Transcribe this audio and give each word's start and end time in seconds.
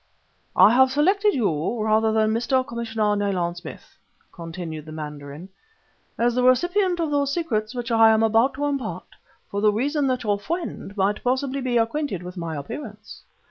"I 0.55 0.71
have 0.73 0.89
selected 0.91 1.35
you, 1.35 1.79
rather 1.79 2.11
than 2.11 2.33
Mr. 2.33 2.65
Commissioner 2.65 3.15
Nayland 3.15 3.57
Smith," 3.57 3.99
continued 4.31 4.85
the 4.87 4.91
mandarin, 4.91 5.49
"as 6.17 6.33
the 6.33 6.41
recipient 6.41 6.99
of 6.99 7.11
those 7.11 7.31
secrets 7.31 7.75
which 7.75 7.91
I 7.91 8.09
am 8.09 8.23
about 8.23 8.55
to 8.55 8.65
impart, 8.65 9.09
for 9.51 9.61
the 9.61 9.71
reason 9.71 10.07
that 10.07 10.23
your 10.23 10.39
friend 10.39 10.97
might 10.97 11.23
possibly 11.23 11.61
be 11.61 11.77
acquainted 11.77 12.23
with 12.23 12.35
my 12.35 12.55
appearance. 12.57 13.21